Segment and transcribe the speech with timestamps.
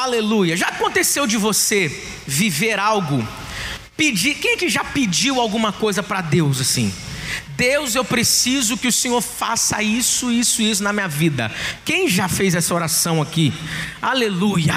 [0.00, 0.56] Aleluia.
[0.56, 1.88] Já aconteceu de você
[2.26, 3.26] viver algo?
[3.98, 6.90] Pedir, quem é que já pediu alguma coisa para Deus assim?
[7.48, 11.54] Deus, eu preciso que o Senhor faça isso, isso, isso na minha vida.
[11.84, 13.52] Quem já fez essa oração aqui?
[14.00, 14.74] Aleluia.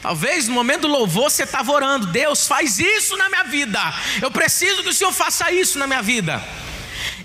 [0.00, 3.80] Talvez no momento do louvor você estava orando, Deus faz isso na minha vida.
[4.22, 6.40] Eu preciso que o Senhor faça isso na minha vida.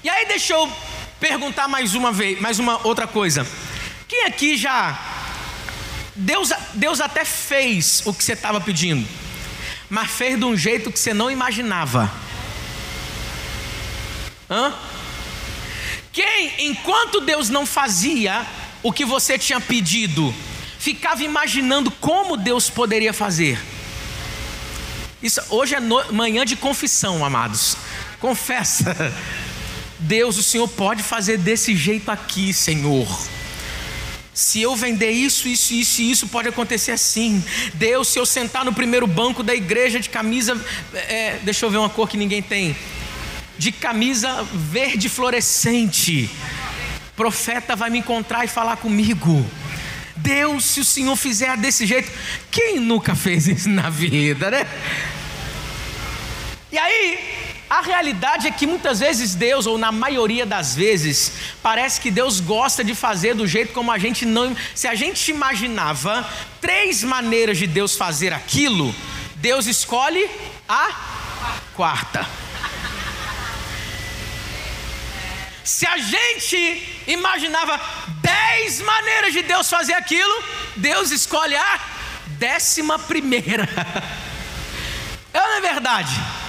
[0.04, 0.68] E aí deixa eu
[1.20, 3.45] perguntar mais uma vez, mais uma outra coisa.
[4.07, 5.20] Quem aqui já
[6.21, 9.07] Deus, Deus até fez o que você estava pedindo,
[9.89, 12.11] mas fez de um jeito que você não imaginava.
[14.49, 14.73] Hã?
[16.13, 18.46] Quem, enquanto Deus não fazia
[18.83, 20.33] o que você tinha pedido,
[20.77, 23.60] ficava imaginando como Deus poderia fazer.
[25.24, 27.75] Isso hoje é no, manhã de confissão, amados.
[28.19, 28.96] Confessa.
[29.97, 33.08] Deus, o Senhor pode fazer desse jeito aqui, Senhor.
[34.41, 37.44] Se eu vender isso, isso, isso isso, pode acontecer assim.
[37.75, 40.59] Deus, se eu sentar no primeiro banco da igreja de camisa,
[40.95, 42.75] é, deixa eu ver uma cor que ninguém tem,
[43.55, 46.27] de camisa verde fluorescente,
[47.16, 49.45] profeta vai me encontrar e falar comigo.
[50.16, 52.11] Deus, se o Senhor fizer desse jeito,
[52.49, 54.66] quem nunca fez isso na vida, né?
[56.71, 57.19] E aí,
[57.72, 61.31] a realidade é que muitas vezes Deus, ou na maioria das vezes,
[61.64, 64.53] parece que Deus gosta de fazer do jeito como a gente não.
[64.75, 68.94] Se a gente imaginava três maneiras de Deus fazer aquilo,
[69.38, 70.30] Deus escolhe
[70.67, 70.89] a
[71.73, 72.28] quarta.
[75.63, 77.80] Se a gente imaginava
[78.22, 80.44] dez maneiras de Deus fazer aquilo,
[80.75, 81.80] Deus escolhe a
[82.38, 83.66] décima primeira.
[85.33, 86.41] É não é verdade?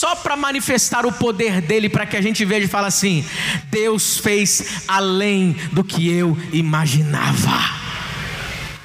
[0.00, 3.22] Só para manifestar o poder dele, para que a gente veja e fale assim:
[3.64, 7.52] Deus fez além do que eu imaginava.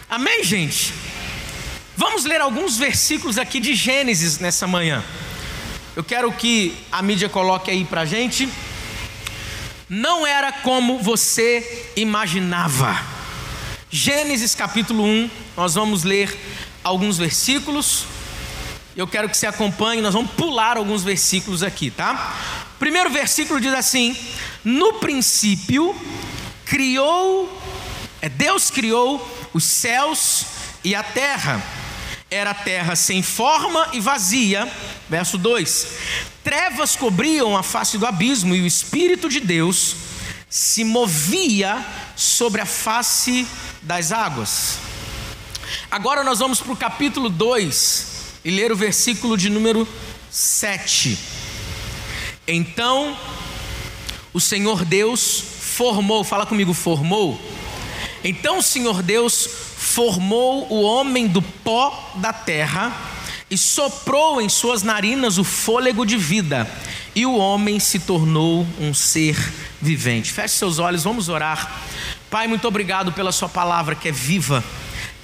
[0.10, 0.94] Amém, gente?
[1.96, 5.02] Vamos ler alguns versículos aqui de Gênesis nessa manhã.
[5.96, 8.50] Eu quero que a mídia coloque aí para gente.
[9.88, 13.02] Não era como você imaginava.
[13.90, 16.38] Gênesis capítulo 1, nós vamos ler
[16.84, 18.15] alguns versículos.
[18.96, 22.34] Eu quero que você acompanhe, nós vamos pular alguns versículos aqui, tá?
[22.80, 24.16] Primeiro versículo diz assim:
[24.64, 25.94] No princípio
[26.64, 27.62] criou,
[28.22, 30.46] é Deus criou os céus
[30.82, 31.62] e a terra.
[32.32, 34.72] Era a terra sem forma e vazia.
[35.10, 35.88] Verso 2:
[36.42, 39.94] Trevas cobriam a face do abismo e o Espírito de Deus
[40.50, 41.86] se movia
[42.16, 43.46] sobre a face
[43.82, 44.80] das águas.
[45.92, 48.15] Agora nós vamos para o capítulo 2
[48.46, 49.88] e ler o versículo de número
[50.30, 51.18] 7.
[52.48, 53.18] Então,
[54.32, 57.42] o Senhor Deus formou, fala comigo, formou.
[58.24, 59.48] Então o Senhor Deus
[59.78, 62.96] formou o homem do pó da terra
[63.50, 66.70] e soprou em suas narinas o fôlego de vida,
[67.16, 69.38] e o homem se tornou um ser
[69.82, 70.32] vivente.
[70.32, 71.82] Feche seus olhos, vamos orar.
[72.30, 74.64] Pai, muito obrigado pela Sua palavra que é viva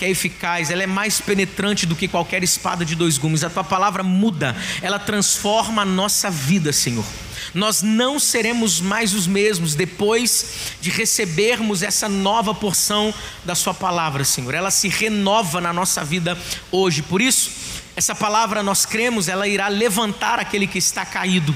[0.02, 3.44] que é eficaz, ela é mais penetrante do que qualquer espada de dois gumes.
[3.44, 7.06] A tua palavra muda, ela transforma a nossa vida, Senhor.
[7.54, 13.14] Nós não seremos mais os mesmos depois de recebermos essa nova porção
[13.46, 14.56] da Sua palavra, Senhor.
[14.56, 16.36] Ela se renova na nossa vida
[16.72, 17.04] hoje.
[17.04, 17.52] Por isso,
[17.96, 21.56] essa palavra nós cremos, ela irá levantar aquele que está caído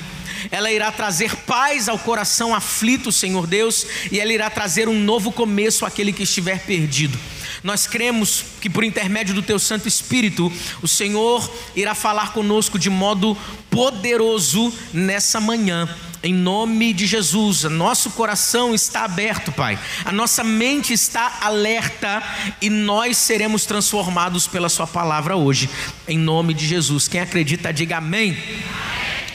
[0.52, 5.32] ela irá trazer paz ao coração aflito, Senhor Deus, e ela irá trazer um novo
[5.32, 7.18] começo àquele que estiver perdido.
[7.66, 10.54] Nós cremos que por intermédio do Teu Santo Espírito,
[10.84, 13.36] o Senhor irá falar conosco de modo
[13.72, 15.90] poderoso nessa manhã.
[16.22, 19.80] Em nome de Jesus, nosso coração está aberto, Pai.
[20.06, 22.22] A nossa mente está alerta
[22.62, 25.68] e nós seremos transformados pela Sua palavra hoje.
[26.08, 27.08] Em nome de Jesus.
[27.08, 28.38] Quem acredita, diga amém.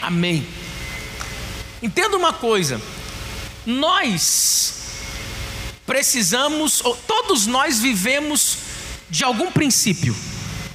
[0.00, 0.46] Amém.
[1.82, 2.80] Entenda uma coisa:
[3.66, 4.79] nós
[5.90, 8.58] precisamos, todos nós vivemos
[9.10, 10.14] de algum princípio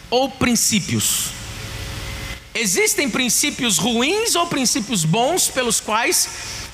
[0.09, 1.27] ou princípios.
[2.53, 6.27] Existem princípios ruins ou princípios bons pelos quais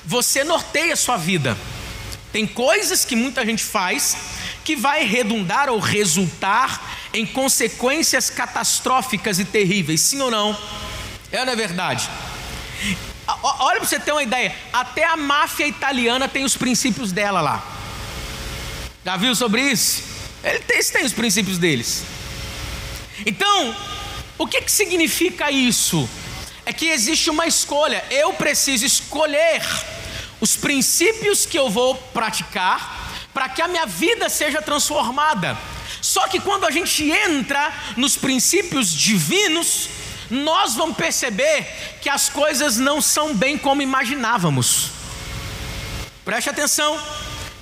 [0.04, 1.56] você norteia a sua vida.
[2.32, 4.16] Tem coisas que muita gente faz
[4.64, 10.58] que vai redundar ou resultar em consequências catastróficas e terríveis, sim ou não?
[11.30, 12.10] É não é verdade?
[13.40, 17.81] Olha para você ter uma ideia, até a máfia italiana tem os princípios dela lá.
[19.04, 20.04] Já viu sobre isso?
[20.44, 22.04] Eles têm os princípios deles.
[23.26, 23.74] Então,
[24.38, 26.08] o que, que significa isso?
[26.64, 28.04] É que existe uma escolha.
[28.10, 29.62] Eu preciso escolher
[30.40, 35.58] os princípios que eu vou praticar para que a minha vida seja transformada.
[36.00, 39.88] Só que quando a gente entra nos princípios divinos,
[40.30, 41.66] nós vamos perceber
[42.00, 44.90] que as coisas não são bem como imaginávamos.
[46.24, 47.00] Preste atenção.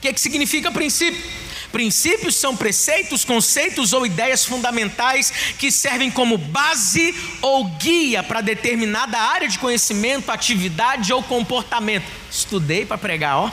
[0.00, 1.22] O que, que significa princípio?
[1.70, 9.18] Princípios são preceitos, conceitos ou ideias fundamentais que servem como base ou guia para determinada
[9.18, 12.06] área de conhecimento, atividade ou comportamento.
[12.30, 13.52] Estudei para pregar, ó.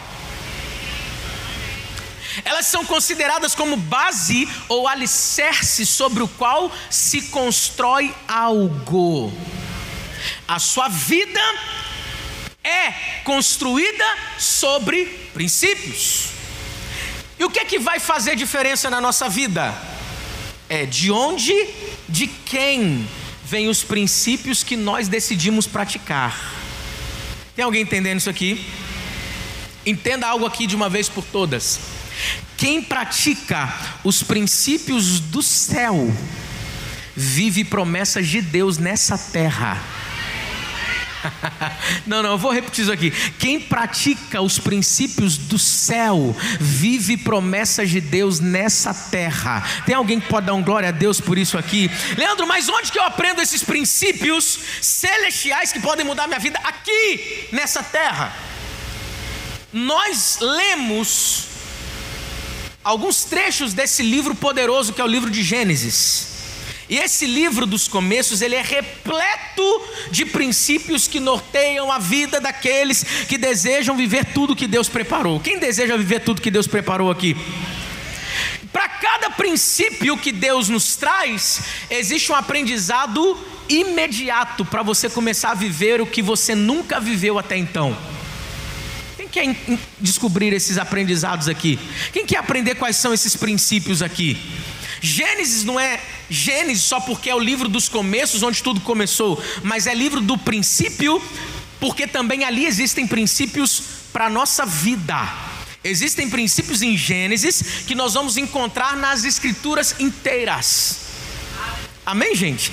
[2.45, 9.33] Elas são consideradas como base ou alicerce sobre o qual se constrói algo.
[10.47, 11.41] A sua vida
[12.63, 12.91] é
[13.25, 14.05] construída
[14.37, 16.36] sobre princípios.
[17.39, 19.73] E o que é que vai fazer diferença na nossa vida?
[20.67, 21.53] É de onde,
[22.09, 23.07] de quem
[23.45, 26.55] vêm os princípios que nós decidimos praticar.
[27.55, 28.65] Tem alguém entendendo isso aqui?
[29.85, 31.79] Entenda algo aqui de uma vez por todas.
[32.57, 33.73] Quem pratica
[34.03, 36.11] os princípios do céu
[37.15, 39.81] vive promessas de Deus nessa terra.
[42.05, 43.11] não, não, eu vou repetir isso aqui.
[43.39, 49.63] Quem pratica os princípios do céu vive promessas de Deus nessa terra.
[49.85, 51.89] Tem alguém que pode dar um glória a Deus por isso aqui?
[52.17, 57.47] Leandro, mas onde que eu aprendo esses princípios celestiais que podem mudar minha vida aqui
[57.51, 58.33] nessa terra?
[59.73, 61.47] Nós lemos
[62.83, 66.36] alguns trechos desse livro poderoso que é o livro de Gênesis.
[66.89, 73.03] E esse livro dos começos, ele é repleto de princípios que norteiam a vida daqueles
[73.27, 75.39] que desejam viver tudo que Deus preparou.
[75.39, 77.35] Quem deseja viver tudo que Deus preparou aqui?
[78.71, 83.37] Para cada princípio que Deus nos traz, existe um aprendizado
[83.67, 87.97] imediato para você começar a viver o que você nunca viveu até então.
[89.17, 89.55] Quem quer
[89.99, 91.77] descobrir esses aprendizados aqui?
[92.13, 94.37] Quem quer aprender quais são esses princípios aqui?
[95.01, 99.87] Gênesis não é Gênesis só porque é o livro dos começos, onde tudo começou, mas
[99.87, 101.21] é livro do princípio,
[101.79, 103.81] porque também ali existem princípios
[104.11, 105.17] para a nossa vida.
[105.83, 110.99] Existem princípios em Gênesis que nós vamos encontrar nas escrituras inteiras.
[112.05, 112.71] Amém, gente?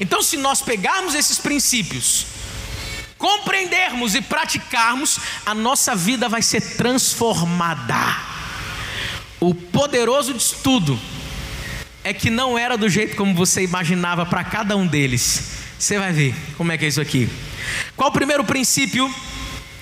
[0.00, 2.26] Então, se nós pegarmos esses princípios,
[3.18, 7.94] compreendermos e praticarmos, a nossa vida vai ser transformada.
[9.40, 10.98] O poderoso de tudo
[12.06, 15.42] é que não era do jeito como você imaginava para cada um deles.
[15.76, 17.28] Você vai ver como é que é isso aqui.
[17.96, 19.12] Qual o primeiro princípio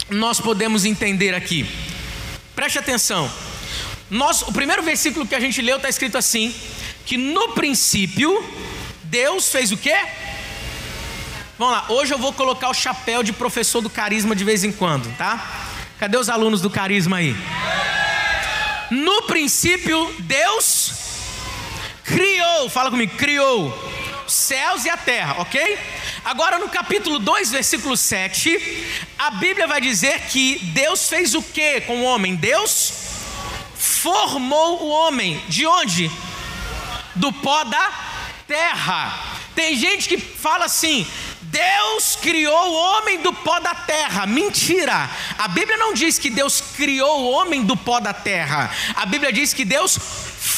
[0.08, 1.68] nós podemos entender aqui?
[2.56, 3.30] Preste atenção.
[4.08, 6.54] Nós, o primeiro versículo que a gente leu está escrito assim:
[7.04, 8.42] que no princípio
[9.02, 9.94] Deus fez o quê?
[11.58, 14.72] Vamos lá, hoje eu vou colocar o chapéu de professor do carisma de vez em
[14.72, 15.68] quando, tá?
[16.00, 17.36] Cadê os alunos do carisma aí?
[18.90, 21.03] No princípio, Deus
[22.04, 23.72] criou, fala comigo, criou
[24.26, 25.78] céus e a terra, ok?
[26.24, 31.82] Agora no capítulo 2, versículo 7, a Bíblia vai dizer que Deus fez o que
[31.82, 32.34] com o homem?
[32.34, 32.92] Deus
[33.74, 35.42] formou o homem.
[35.48, 36.10] De onde?
[37.14, 37.92] Do pó da
[38.46, 39.12] terra.
[39.54, 41.06] Tem gente que fala assim:
[41.42, 44.26] Deus criou o homem do pó da terra.
[44.26, 45.08] Mentira!
[45.38, 48.70] A Bíblia não diz que Deus criou o homem do pó da terra.
[48.96, 49.98] A Bíblia diz que Deus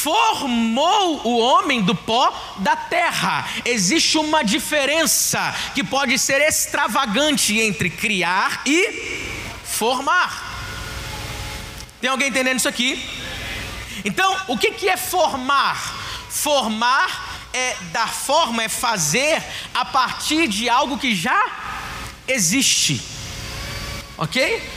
[0.07, 3.45] formou o homem do pó da terra.
[3.65, 9.27] Existe uma diferença que pode ser extravagante entre criar e
[9.65, 10.31] formar.
[11.99, 13.03] Tem alguém entendendo isso aqui?
[14.05, 15.75] Então, o que, é formar?
[16.29, 21.51] Formar é dar forma, é fazer a partir de algo que já
[22.25, 23.01] existe.
[24.17, 24.71] Ok?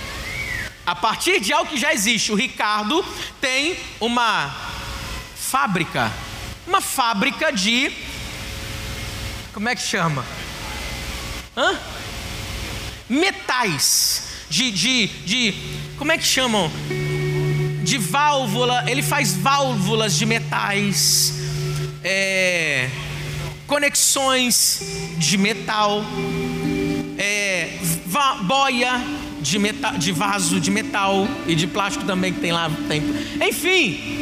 [0.85, 2.33] A partir de algo que já existe.
[2.33, 3.05] O Ricardo
[3.41, 4.70] tem uma
[5.51, 6.13] fábrica.
[6.65, 7.91] Uma fábrica de.
[9.53, 10.25] Como é que chama?
[11.57, 11.77] Hã?
[13.09, 14.29] Metais.
[14.49, 15.55] De, de, de.
[15.99, 16.71] Como é que chamam?
[17.83, 18.85] De válvula.
[18.89, 21.35] Ele faz válvulas de metais.
[22.05, 22.89] É,
[23.67, 24.83] conexões
[25.19, 26.05] de metal.
[27.19, 27.77] É,
[28.45, 29.03] boia
[29.41, 32.71] de, metal, de vaso de metal e de plástico também que tem lá.
[32.89, 33.03] Tem,
[33.49, 34.21] enfim,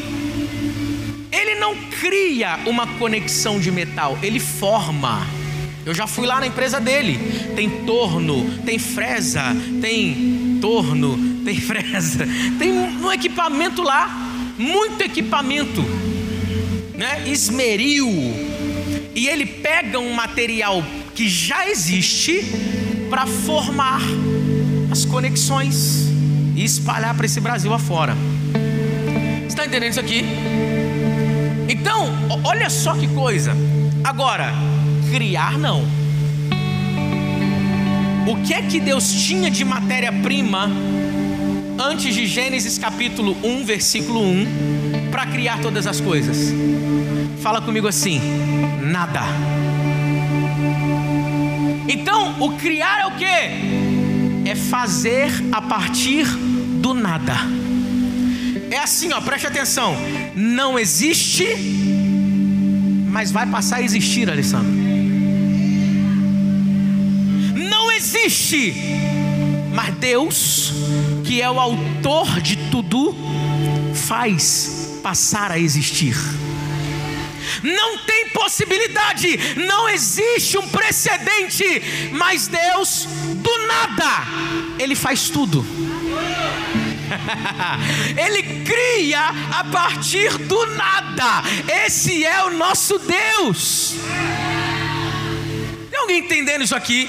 [1.31, 5.27] ele não cria uma conexão de metal, ele forma.
[5.85, 7.19] Eu já fui lá na empresa dele.
[7.55, 9.43] Tem torno, tem fresa,
[9.81, 12.27] tem torno, tem fresa.
[12.59, 14.09] Tem um equipamento lá,
[14.59, 15.83] muito equipamento,
[16.95, 17.25] né?
[17.27, 18.09] Esmeril.
[19.15, 22.45] E ele pega um material que já existe
[23.11, 24.01] para formar
[24.91, 26.09] as conexões
[26.55, 28.17] e espalhar para esse Brasil afora.
[29.41, 30.23] Você está entendendo isso aqui?
[31.69, 32.09] Então,
[32.45, 33.55] olha só que coisa.
[34.03, 34.55] Agora,
[35.13, 35.85] criar não.
[38.27, 40.71] O que é que Deus tinha de matéria-prima
[41.79, 46.55] antes de Gênesis capítulo 1, versículo 1, para criar todas as coisas?
[47.43, 48.19] Fala comigo assim:
[48.83, 49.21] nada.
[51.87, 54.49] Então, o criar é o que?
[54.49, 56.27] É fazer a partir
[56.81, 57.35] do nada.
[58.71, 59.97] É assim, ó, preste atenção.
[60.35, 61.47] Não existe,
[63.09, 64.71] mas vai passar a existir, Alessandro.
[67.55, 68.75] Não existe,
[69.75, 70.73] mas Deus,
[71.25, 73.15] que é o autor de tudo,
[73.95, 76.17] faz passar a existir.
[77.63, 84.27] Não tem possibilidade, não existe um precedente, mas Deus, do nada,
[84.79, 85.65] Ele faz tudo.
[88.17, 91.43] Ele cria a partir do nada.
[91.85, 93.95] Esse é o nosso Deus.
[95.91, 97.09] Tem alguém entendendo isso aqui?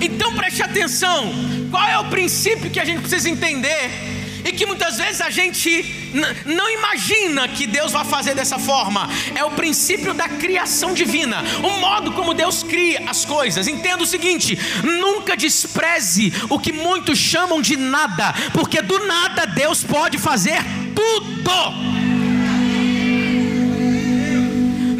[0.00, 1.32] Então preste atenção.
[1.70, 4.19] Qual é o princípio que a gente precisa entender?
[4.50, 6.12] E que muitas vezes a gente
[6.44, 9.08] não imagina que Deus vai fazer dessa forma.
[9.34, 13.68] É o princípio da criação divina, o modo como Deus cria as coisas.
[13.68, 19.84] Entenda o seguinte: nunca despreze o que muitos chamam de nada, porque do nada Deus
[19.84, 20.60] pode fazer
[20.96, 21.30] tudo.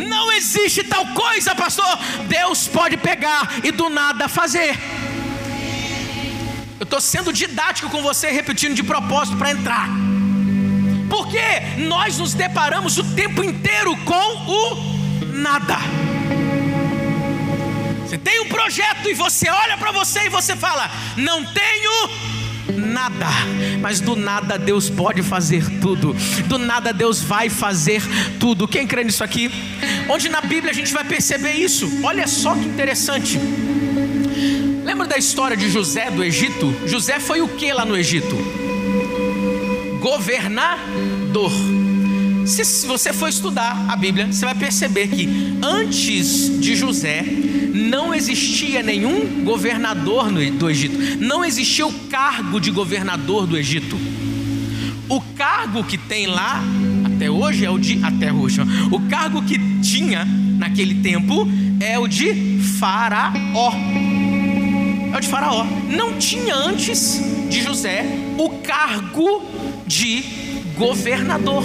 [0.08, 1.98] Não existe tal coisa, pastor.
[2.28, 4.78] Deus pode pegar e do nada fazer.
[6.80, 9.86] Eu estou sendo didático com você, repetindo de propósito para entrar.
[11.10, 11.38] Porque
[11.76, 15.76] nós nos deparamos o tempo inteiro com o nada.
[18.06, 23.26] Você tem um projeto e você olha para você e você fala: Não tenho nada,
[23.82, 28.02] mas do nada Deus pode fazer tudo, do nada Deus vai fazer
[28.38, 28.66] tudo.
[28.66, 29.50] Quem crê nisso aqui?
[30.08, 32.00] Onde na Bíblia a gente vai perceber isso?
[32.02, 33.38] Olha só que interessante.
[35.00, 36.74] Lembra da história de José do Egito?
[36.86, 38.36] José foi o que lá no Egito?
[39.98, 41.50] Governador.
[42.44, 45.26] Se, se você for estudar a Bíblia, você vai perceber que
[45.62, 47.24] antes de José
[47.72, 53.96] não existia nenhum governador no, do Egito, não existia o cargo de governador do Egito.
[55.08, 56.62] O cargo que tem lá
[57.06, 58.60] até hoje é o de até hoje.
[58.90, 60.26] O cargo que tinha
[60.58, 61.48] naquele tempo
[61.80, 63.72] é o de faraó
[65.12, 65.64] é o de Faraó.
[65.88, 68.04] Não tinha antes de José
[68.38, 69.42] o cargo
[69.86, 70.22] de
[70.76, 71.64] governador.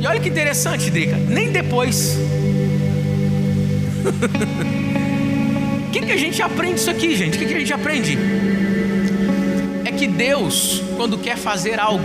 [0.00, 2.16] E olha que interessante, Drica, nem depois.
[5.90, 7.36] O que, que a gente aprende isso aqui, gente?
[7.36, 8.16] O que, que a gente aprende?
[9.84, 12.04] É que Deus, quando quer fazer algo,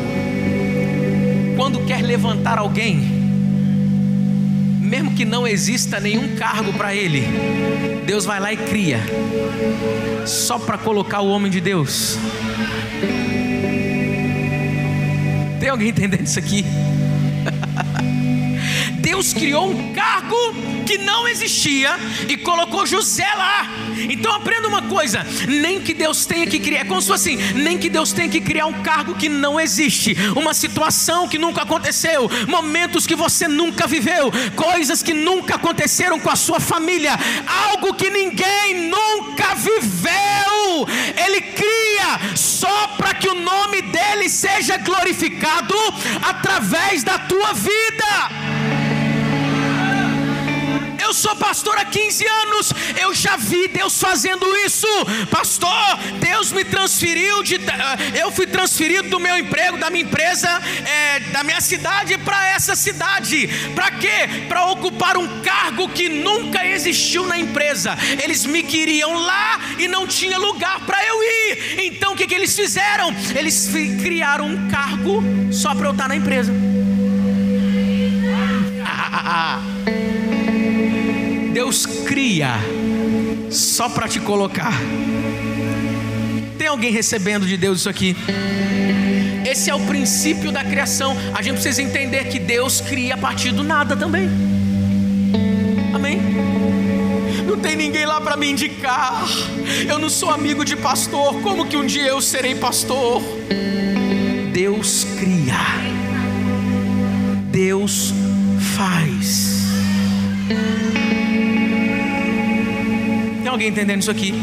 [1.56, 3.15] quando quer levantar alguém,
[4.86, 7.24] mesmo que não exista nenhum cargo para ele,
[8.06, 9.00] Deus vai lá e cria,
[10.26, 12.18] só para colocar o homem de Deus.
[15.60, 16.64] Tem alguém entendendo isso aqui?
[19.16, 20.36] Deus criou um cargo
[20.86, 23.66] que não existia e colocou José lá.
[24.10, 27.54] Então aprenda uma coisa: nem que Deus tenha que criar, é como se fosse assim,
[27.54, 31.62] nem que Deus tenha que criar um cargo que não existe, uma situação que nunca
[31.62, 37.18] aconteceu, momentos que você nunca viveu, coisas que nunca aconteceram com a sua família,
[37.70, 40.86] algo que ninguém nunca viveu.
[41.26, 45.74] Ele cria só para que o nome dele seja glorificado
[46.22, 48.45] através da tua vida.
[51.06, 54.88] Eu sou pastor há 15 anos, eu já vi Deus fazendo isso.
[55.30, 57.58] Pastor, Deus me transferiu de.
[57.58, 60.50] Eh, eu fui transferido do meu emprego, da minha empresa,
[60.84, 63.48] é, da minha cidade para essa cidade.
[63.76, 64.48] Para quê?
[64.50, 67.96] Para ocupar um cargo que nunca existiu na empresa.
[68.24, 71.84] Eles me queriam lá e não tinha lugar para eu ir.
[71.86, 73.16] Então o que, que eles fizeram?
[73.36, 73.70] Eles
[74.02, 76.52] criaram um cargo só para eu estar na empresa.
[78.88, 79.75] Ah, ah, ah.
[81.66, 82.52] Deus cria
[83.50, 84.72] só para te colocar.
[86.60, 88.16] Tem alguém recebendo de Deus isso aqui?
[89.44, 91.18] Esse é o princípio da criação.
[91.34, 94.30] A gente precisa entender que Deus cria a partir do nada também.
[95.92, 96.22] Amém?
[97.48, 99.26] Não tem ninguém lá para me indicar.
[99.90, 101.42] Eu não sou amigo de pastor.
[101.42, 103.24] Como que um dia eu serei pastor?
[104.54, 105.58] Deus cria.
[107.50, 108.14] Deus
[108.78, 109.56] faz.
[113.56, 114.34] Alguém entendendo isso aqui?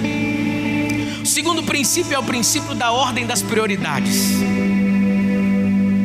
[1.22, 4.38] O segundo princípio é o princípio da ordem das prioridades.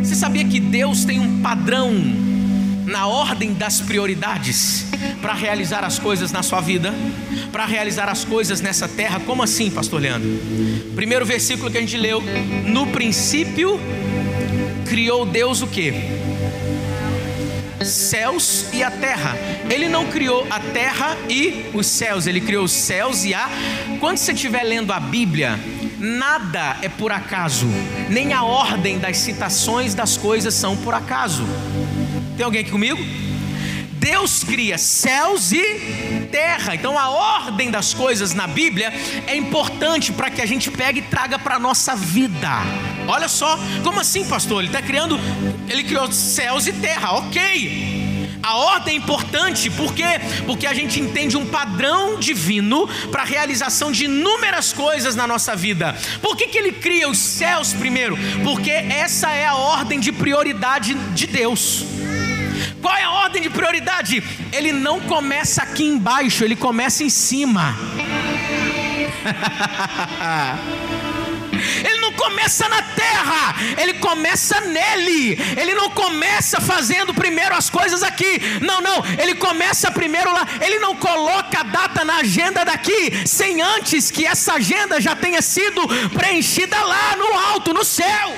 [0.04, 1.94] Você sabia que Deus tem um padrão
[2.86, 4.86] na ordem das prioridades
[5.22, 6.94] para realizar as coisas na sua vida,
[7.52, 9.22] para realizar as coisas nessa terra?
[9.22, 10.30] Como assim, pastor Leandro?
[10.96, 12.22] Primeiro versículo que a gente leu:
[12.66, 13.80] No princípio
[14.86, 15.94] criou Deus o que?
[17.90, 19.36] Céus e a terra.
[19.70, 23.50] Ele não criou a terra e os céus, ele criou os céus e a.
[24.00, 25.60] Quando você estiver lendo a Bíblia,
[25.98, 27.68] nada é por acaso,
[28.10, 31.44] nem a ordem das citações das coisas são por acaso.
[32.36, 33.27] Tem alguém aqui comigo?
[34.00, 36.76] Deus cria céus e terra.
[36.76, 38.94] Então a ordem das coisas na Bíblia
[39.26, 42.50] é importante para que a gente pegue e traga para a nossa vida.
[43.08, 44.60] Olha só, como assim, pastor?
[44.60, 45.20] Ele está criando,
[45.70, 47.98] ele criou céus e terra, ok.
[48.44, 50.22] A ordem é importante, por quê?
[50.46, 55.56] Porque a gente entende um padrão divino para a realização de inúmeras coisas na nossa
[55.56, 55.96] vida.
[56.22, 58.18] Por que, que ele cria os céus primeiro?
[58.44, 61.84] Porque essa é a ordem de prioridade de Deus.
[62.88, 64.24] Qual é a ordem de prioridade?
[64.50, 67.76] Ele não começa aqui embaixo, ele começa em cima.
[71.84, 75.38] Ele não começa na terra, ele começa nele.
[75.58, 78.40] Ele não começa fazendo primeiro as coisas aqui.
[78.62, 80.48] Não, não, ele começa primeiro lá.
[80.62, 85.42] Ele não coloca a data na agenda daqui sem antes que essa agenda já tenha
[85.42, 88.34] sido preenchida lá no alto, no céu.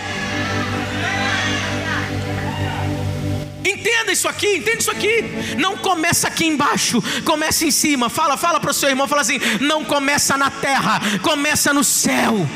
[3.65, 5.23] Entenda isso aqui, entenda isso aqui.
[5.57, 8.09] Não começa aqui embaixo, começa em cima.
[8.09, 12.47] Fala, fala para o seu irmão, fala assim: não começa na terra, começa no céu.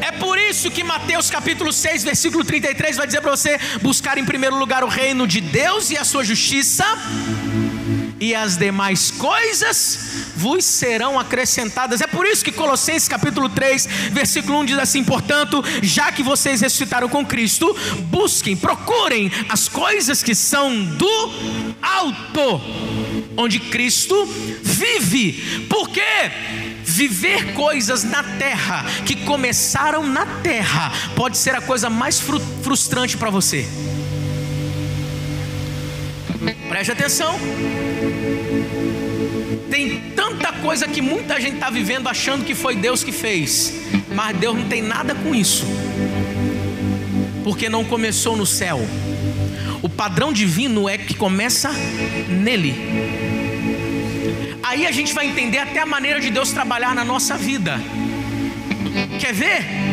[0.00, 4.24] É por isso que Mateus capítulo 6, versículo 33 vai dizer para você buscar em
[4.24, 6.84] primeiro lugar o reino de Deus e a sua justiça,
[8.20, 12.02] e as demais coisas vos serão acrescentadas.
[12.02, 16.60] É por isso que Colossenses capítulo 3, versículo 1 diz assim: "Portanto, já que vocês
[16.60, 17.74] ressuscitaram com Cristo,
[18.04, 21.32] busquem, procurem as coisas que são do
[21.80, 22.60] alto,
[23.36, 24.26] onde Cristo
[24.62, 25.66] vive".
[25.68, 26.30] Por quê?
[26.84, 32.20] Viver coisas na terra que começaram na terra pode ser a coisa mais
[32.62, 33.66] frustrante para você.
[36.70, 37.34] Preste atenção.
[39.68, 43.74] Tem tanta coisa que muita gente está vivendo achando que foi Deus que fez,
[44.14, 45.66] mas Deus não tem nada com isso,
[47.42, 48.78] porque não começou no céu.
[49.82, 51.72] O padrão divino é que começa
[52.28, 52.76] nele.
[54.62, 57.80] Aí a gente vai entender até a maneira de Deus trabalhar na nossa vida.
[59.18, 59.89] Quer ver?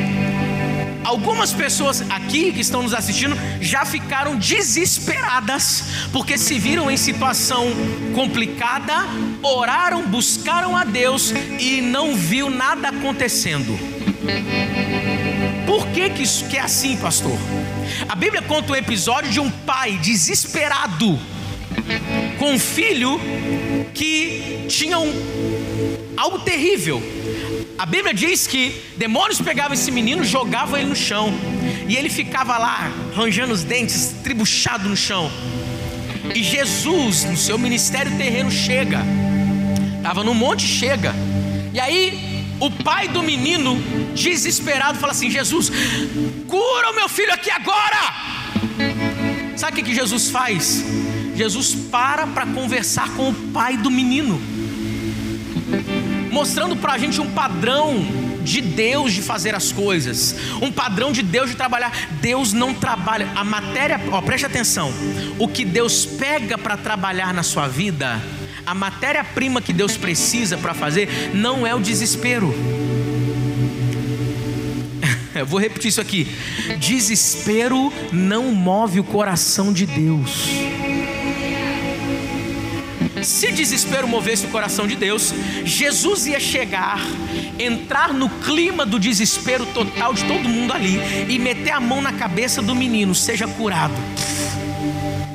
[1.08, 7.66] Algumas pessoas aqui que estão nos assistindo já ficaram desesperadas porque se viram em situação
[8.14, 8.94] complicada,
[9.42, 13.80] oraram, buscaram a Deus e não viu nada acontecendo.
[15.66, 17.38] Por que, que isso que é assim, pastor?
[18.10, 21.18] A Bíblia conta um episódio de um pai desesperado
[22.38, 23.20] com um filho
[23.94, 25.12] que tinha um,
[26.16, 27.02] algo terrível.
[27.78, 31.34] A Bíblia diz que demônios pegavam esse menino, jogavam ele no chão,
[31.88, 35.32] e ele ficava lá, ranjando os dentes, tribuchado no chão.
[36.34, 39.02] E Jesus, no seu ministério terreno, chega,
[39.98, 41.14] estava no monte, chega,
[41.74, 43.76] e aí o pai do menino,
[44.16, 45.72] desesperado, fala assim: Jesus,
[46.48, 48.14] cura o meu filho aqui agora.
[49.56, 50.84] Sabe o que, que Jesus faz?
[51.38, 54.58] Jesus para para conversar com o pai do menino
[56.32, 58.06] mostrando para a gente um padrão
[58.44, 61.92] de Deus de fazer as coisas, um padrão de Deus de trabalhar.
[62.22, 64.94] Deus não trabalha, a matéria, ó, preste atenção,
[65.38, 68.22] o que Deus pega para trabalhar na sua vida,
[68.66, 72.54] a matéria-prima que Deus precisa para fazer, não é o desespero.
[75.34, 76.28] Eu vou repetir isso aqui:
[76.80, 80.48] desespero não move o coração de Deus.
[83.24, 87.00] Se desespero movesse o coração de Deus, Jesus ia chegar,
[87.60, 92.14] entrar no clima do desespero total de todo mundo ali e meter a mão na
[92.14, 93.94] cabeça do menino, seja curado.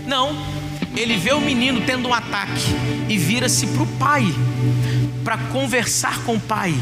[0.06, 0.36] Não,
[0.96, 2.62] ele vê o menino tendo um ataque
[3.08, 4.24] e vira-se para o pai,
[5.24, 6.74] para conversar com o pai.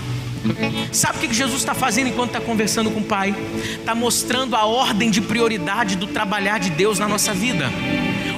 [0.91, 3.35] Sabe o que Jesus está fazendo enquanto está conversando com o Pai?
[3.79, 7.71] Está mostrando a ordem de prioridade do trabalhar de Deus na nossa vida.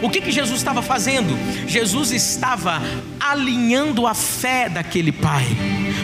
[0.03, 1.39] O que, que Jesus estava fazendo?
[1.69, 2.83] Jesus estava
[3.21, 5.47] alinhando a fé daquele pai.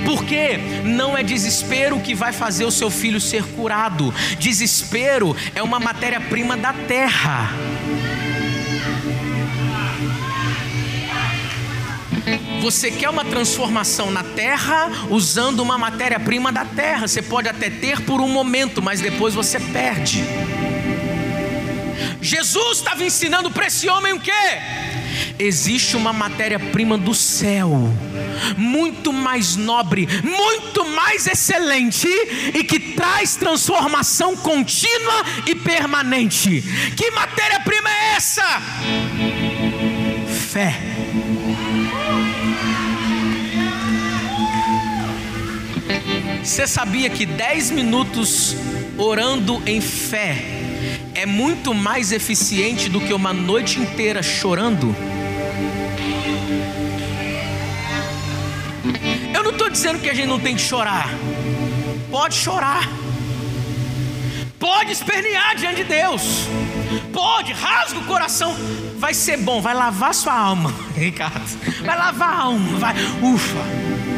[0.04, 4.14] Porque não é desespero que vai fazer o seu filho ser curado.
[4.38, 7.50] Desespero é uma matéria-prima da terra.
[12.60, 17.08] Você quer uma transformação na terra usando uma matéria-prima da terra.
[17.08, 20.22] Você pode até ter por um momento, mas depois você perde.
[22.28, 24.30] Jesus estava ensinando para esse homem o quê?
[25.38, 27.90] Existe uma matéria-prima do céu,
[28.54, 32.06] muito mais nobre, muito mais excelente
[32.54, 36.62] e que traz transformação contínua e permanente.
[36.94, 38.62] Que matéria-prima é essa?
[40.50, 40.78] Fé.
[46.44, 48.54] Você sabia que 10 minutos
[48.98, 50.57] orando em fé
[51.18, 54.94] é muito mais eficiente do que uma noite inteira chorando?
[59.34, 61.08] Eu não estou dizendo que a gente não tem que chorar.
[62.08, 62.88] Pode chorar.
[64.60, 66.22] Pode espernear diante de Deus.
[67.12, 68.54] Pode, rasga o coração.
[68.96, 71.58] Vai ser bom, vai lavar sua alma, Ricardo.
[71.84, 72.94] Vai lavar a alma, vai.
[73.22, 74.17] Ufa.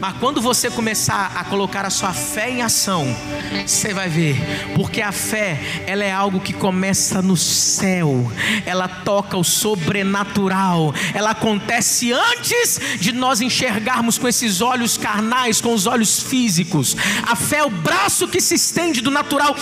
[0.00, 3.04] Mas quando você começar a colocar a sua fé em ação,
[3.66, 4.34] você vai ver,
[4.74, 8.32] porque a fé, ela é algo que começa no céu.
[8.64, 10.94] Ela toca o sobrenatural.
[11.12, 16.96] Ela acontece antes de nós enxergarmos com esses olhos carnais, com os olhos físicos.
[17.26, 19.54] A fé é o braço que se estende do natural,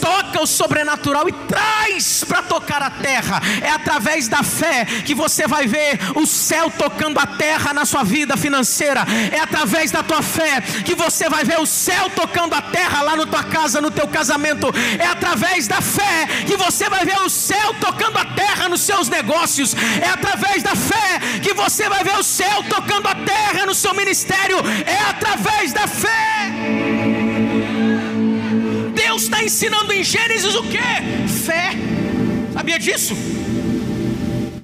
[0.00, 3.42] toca o sobrenatural e traz para tocar a terra.
[3.60, 8.04] É através da fé que você vai ver o céu tocando a terra na sua
[8.04, 9.04] vida financeira.
[9.32, 13.00] É através através da tua fé que você vai ver o céu tocando a terra
[13.00, 14.66] lá na tua casa, no teu casamento.
[14.98, 19.08] É através da fé que você vai ver o céu tocando a terra nos seus
[19.08, 19.74] negócios.
[20.00, 23.94] É através da fé que você vai ver o céu tocando a terra no seu
[23.94, 24.58] ministério.
[24.84, 26.50] É através da fé.
[28.94, 31.28] Deus está ensinando em Gênesis o que?
[31.46, 31.70] Fé.
[32.52, 33.16] Sabia disso?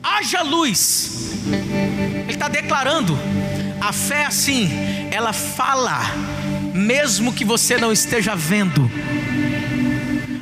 [0.02, 1.32] Haja luz.
[1.46, 3.18] Ele está declarando
[3.80, 4.68] a fé assim,
[5.18, 6.00] ela fala,
[6.72, 8.88] mesmo que você não esteja vendo.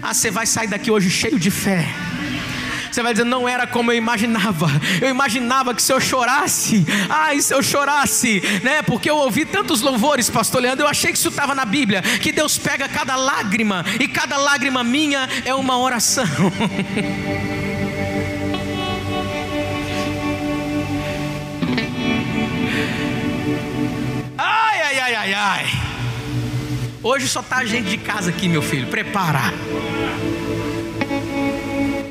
[0.03, 1.89] Ah, você vai sair daqui hoje cheio de fé.
[2.93, 4.69] Você vai dizer, não era como eu imaginava.
[5.01, 8.83] Eu imaginava que se eu chorasse, ai, se eu chorasse, né?
[8.83, 12.31] Porque eu ouvi tantos louvores, pastor Leandro, eu achei que isso estava na Bíblia, que
[12.31, 16.27] Deus pega cada lágrima e cada lágrima minha é uma oração.
[25.07, 25.67] ai, ai, ai.
[27.01, 28.89] Hoje só tá gente de casa aqui, meu filho.
[28.89, 29.55] Prepara.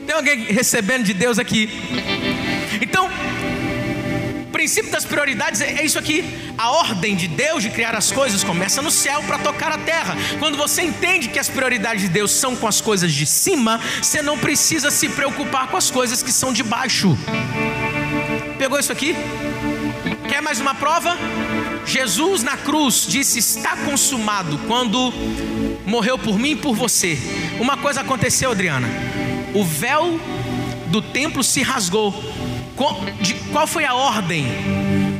[0.08, 1.70] Tem alguém recebendo de Deus aqui?
[2.82, 3.10] Então,
[4.48, 6.24] o princípio das prioridades é, é isso aqui.
[6.58, 10.16] A ordem de Deus de criar as coisas começa no céu para tocar a terra.
[10.40, 14.22] Quando você entende que as prioridades de Deus são com as coisas de cima, você
[14.22, 17.18] não precisa se preocupar com as coisas que são de baixo.
[18.58, 19.14] Pegou isso aqui?
[20.30, 21.18] Quer mais uma prova?
[21.86, 25.13] Jesus na cruz disse: Está consumado, quando
[25.86, 27.17] morreu por mim e por você.
[27.60, 28.88] Uma coisa aconteceu, Adriana:
[29.54, 30.19] o véu
[30.88, 32.13] do templo se rasgou.
[33.52, 34.45] Qual foi a ordem?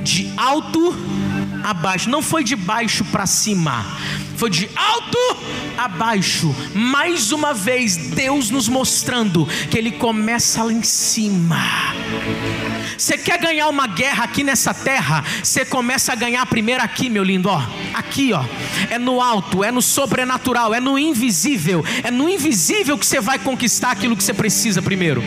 [0.04, 0.94] De alto
[1.64, 3.84] a baixo, não foi de baixo para cima,
[4.36, 5.18] foi de alto
[5.78, 6.54] a baixo.
[6.74, 11.58] Mais uma vez, Deus nos mostrando que Ele começa lá em cima.
[12.98, 15.24] Você quer ganhar uma guerra aqui nessa terra?
[15.44, 17.62] Você começa a ganhar primeiro aqui, meu lindo, ó.
[17.94, 18.44] Aqui, ó.
[18.90, 21.84] É no alto, é no sobrenatural, é no invisível.
[22.04, 25.22] É no invisível que você vai conquistar aquilo que você precisa primeiro.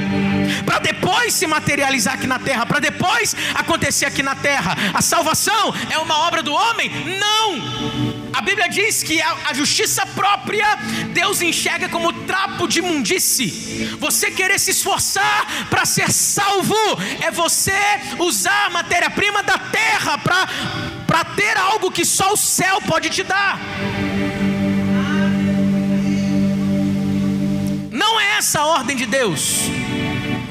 [0.64, 4.76] Para depois se materializar aqui na terra, para depois acontecer aqui na terra.
[4.94, 6.90] A salvação é uma obra do homem?
[7.18, 8.07] Não.
[8.32, 10.66] A Bíblia diz que a, justiça própria
[11.12, 13.96] Deus enxerga como trapo de mundice.
[13.98, 16.74] Você querer se esforçar para ser salvo
[17.20, 17.72] é você
[18.18, 23.58] usar a matéria-prima da terra para ter algo que só o céu pode te dar.
[27.90, 29.62] Não é essa a ordem de Deus.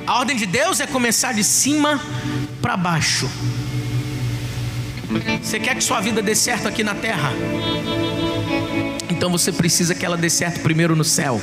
[0.06, 2.02] A ordem de Deus é começar de cima
[2.62, 3.30] para baixo.
[5.42, 7.32] Você quer que sua vida dê certo aqui na terra?
[9.10, 11.42] Então você precisa que ela dê certo primeiro no céu.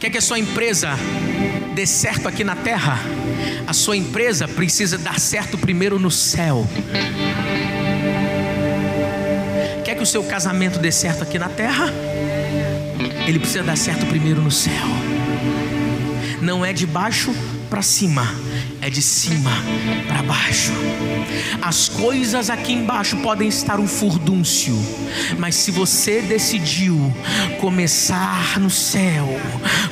[0.00, 0.90] Quer que a sua empresa
[1.74, 2.98] dê certo aqui na terra?
[3.66, 6.66] A sua empresa precisa dar certo primeiro no céu.
[9.84, 11.92] Quer que o seu casamento dê certo aqui na terra?
[13.26, 14.86] Ele precisa dar certo primeiro no céu.
[16.42, 17.34] Não é de baixo
[17.70, 18.34] para cima,
[18.84, 19.50] é de cima
[20.06, 20.70] para baixo.
[21.62, 24.76] As coisas aqui embaixo podem estar um furdúncio,
[25.38, 27.10] mas se você decidiu
[27.62, 29.40] começar no céu,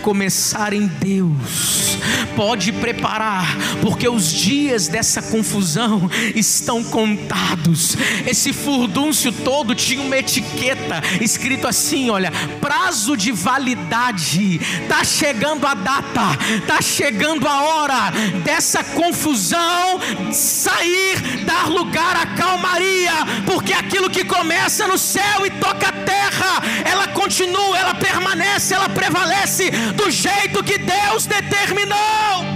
[0.03, 1.97] começar em Deus,
[2.37, 7.97] pode preparar, porque os dias dessa confusão estão contados.
[8.27, 15.73] Esse furdúncio todo tinha uma etiqueta escrito assim: olha, prazo de validade, está chegando a
[15.73, 18.13] data, está chegando a hora
[18.45, 20.01] dessa confusão
[20.33, 23.13] sair, dar lugar à calmaria,
[23.47, 28.89] porque aquilo que começa no céu e toca a terra, ela continua, ela permanece, ela
[28.89, 32.53] prevalece do jeito que Deus determinou.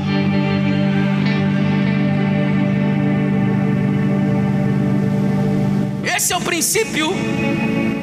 [6.17, 7.11] Esse é o princípio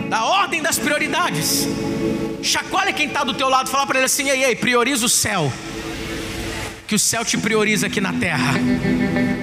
[0.08, 1.68] da ordem das prioridades.
[2.44, 5.52] Chacoalha quem está do teu lado, fala para ele assim: ei, ei, prioriza o céu.
[6.88, 8.54] Que o céu te prioriza aqui na terra.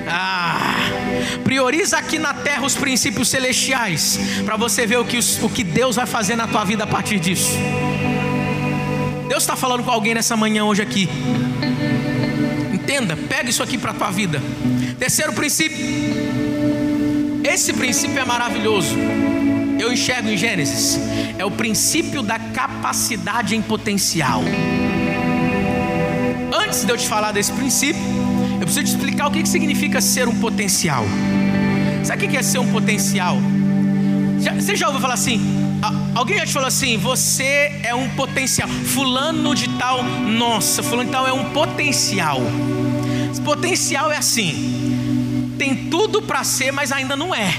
[0.09, 0.77] Ah,
[1.45, 5.97] prioriza aqui na terra os princípios celestiais, para você ver o que, o que Deus
[5.97, 7.57] vai fazer na tua vida a partir disso.
[9.29, 11.09] Deus está falando com alguém nessa manhã hoje aqui.
[12.73, 14.43] Entenda, pega isso aqui para a tua vida.
[14.99, 15.79] Terceiro princípio.
[17.45, 18.97] Esse princípio é maravilhoso.
[19.79, 20.99] Eu enxergo em Gênesis.
[21.39, 24.43] É o princípio da capacidade em potencial.
[26.71, 28.01] Antes de eu te falar desse princípio,
[28.53, 31.05] eu preciso te explicar o que significa ser um potencial.
[32.05, 33.39] Sabe o que é ser um potencial?
[34.55, 35.41] Você já ouviu falar assim?
[36.15, 38.69] Alguém já te falou assim: você é um potencial.
[38.69, 42.41] Fulano de tal, nossa, fulano de tal é um potencial.
[43.33, 47.53] Esse potencial é assim: tem tudo para ser, mas ainda não é.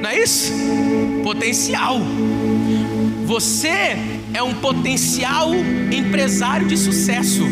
[0.00, 0.54] Não é isso?
[1.22, 2.00] Potencial.
[3.26, 3.98] Você
[4.34, 7.44] é um potencial empresário de sucesso.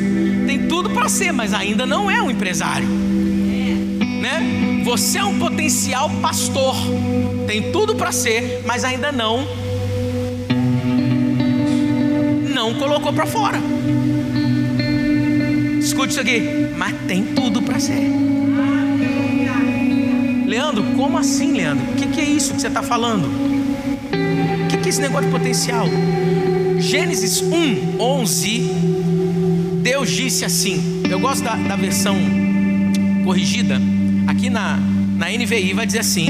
[0.46, 2.88] Tem tudo para ser, mas ainda não é um empresário.
[2.88, 4.82] Né?
[4.84, 6.74] Você é um potencial pastor.
[7.46, 9.46] Tem tudo para ser, mas ainda não
[12.60, 13.58] não colocou para fora.
[15.78, 16.42] Escute isso aqui,
[16.76, 17.98] mas tem tudo para ser.
[20.46, 21.84] Leandro, como assim, Leandro?
[21.92, 23.26] O que, que, é isso que você está falando?
[23.26, 25.86] O que, que é esse negócio de potencial?
[26.90, 28.58] Gênesis 1, 11,
[29.80, 31.04] Deus disse assim.
[31.08, 32.16] Eu gosto da, da versão
[33.24, 33.80] corrigida.
[34.26, 34.76] Aqui na,
[35.16, 36.26] na NVI vai dizer assim: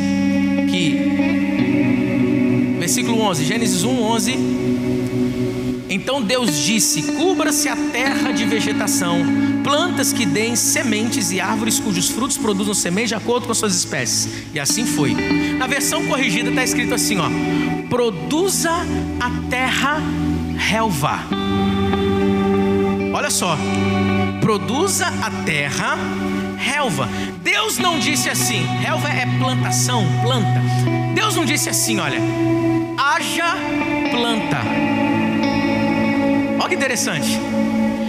[0.71, 4.35] que, versículo 11, Gênesis 1, 11.
[5.89, 9.17] Então Deus disse: Cubra-se a terra de vegetação,
[9.65, 13.75] plantas que deem sementes e árvores cujos frutos produzam sementes de acordo com as suas
[13.75, 14.29] espécies.
[14.53, 15.17] E assim foi.
[15.57, 17.31] Na versão corrigida está escrito assim: ó,
[17.89, 18.73] produza
[19.19, 20.03] a terra
[20.61, 21.19] relva.
[23.15, 23.57] Olha só,
[24.41, 25.97] produza a terra
[26.57, 27.09] relva.
[27.43, 30.61] Deus não disse assim, relva é plantação, planta.
[31.15, 32.21] Deus não disse assim, olha,
[32.97, 33.57] haja
[34.11, 34.59] planta.
[36.61, 37.41] Olha que interessante.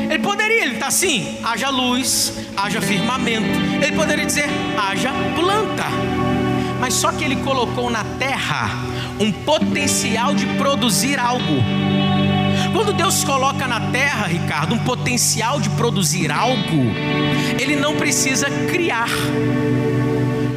[0.10, 3.58] Ele poderia, ele está assim, haja luz, haja firmamento.
[3.82, 5.86] Ele poderia dizer, haja planta.
[6.82, 8.70] Mas só que ele colocou na terra
[9.20, 11.91] um potencial de produzir algo.
[12.74, 16.92] Quando Deus coloca na terra, Ricardo, um potencial de produzir algo,
[17.60, 19.10] Ele não precisa criar.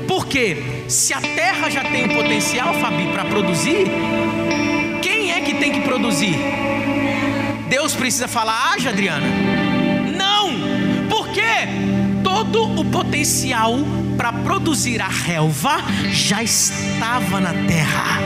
[0.06, 3.86] Porque se a terra já tem um potencial, Fabi, para produzir,
[5.02, 6.36] quem é que tem que produzir?
[7.68, 9.26] Deus precisa falar, haja, Adriana?
[10.16, 10.50] Não!
[11.08, 11.42] Porque
[12.22, 13.74] todo o potencial
[14.16, 15.78] para produzir a relva
[16.10, 18.20] já estava na terra.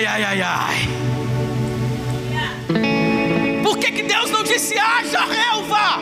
[0.00, 0.88] Ai, ai, ai, ai.
[3.62, 6.00] Por que, que Deus não disse haja relva?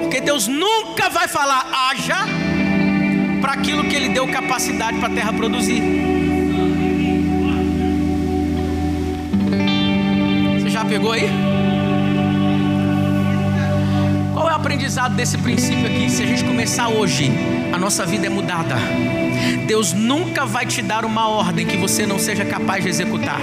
[0.00, 2.16] Porque Deus nunca vai falar haja
[3.42, 5.82] para aquilo que Ele deu capacidade para a terra produzir.
[10.54, 11.28] Você já pegou aí?
[14.32, 16.08] Qual é o aprendizado desse princípio aqui?
[16.08, 17.30] Se a gente começar hoje,
[17.70, 18.76] a nossa vida é mudada.
[19.66, 23.40] Deus nunca vai te dar uma ordem que você não seja capaz de executar.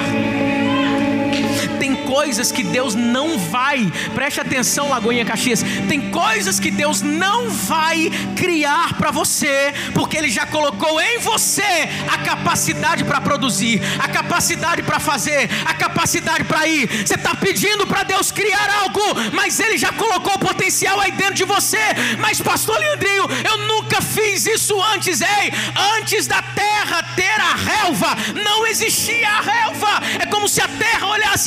[2.05, 5.63] Coisas que Deus não vai, preste atenção, Lagoinha Caxias.
[5.87, 11.89] Tem coisas que Deus não vai criar para você, porque Ele já colocou em você
[12.07, 16.87] a capacidade para produzir, a capacidade para fazer, a capacidade para ir.
[17.05, 19.01] Você está pedindo para Deus criar algo,
[19.33, 21.79] mas Ele já colocou o potencial aí dentro de você.
[22.19, 25.51] Mas, Pastor Leandrinho, eu nunca fiz isso antes, ei.
[25.97, 30.01] Antes da terra ter a relva, não existia a relva.